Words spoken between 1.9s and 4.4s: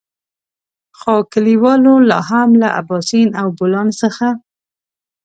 لاهم له اباسين او بولان څخه.